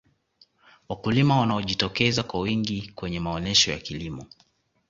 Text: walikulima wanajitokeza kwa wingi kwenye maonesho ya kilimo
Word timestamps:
walikulima 0.89 1.39
wanajitokeza 1.39 2.23
kwa 2.23 2.39
wingi 2.39 2.91
kwenye 2.95 3.19
maonesho 3.19 3.71
ya 3.71 3.77
kilimo 3.79 4.25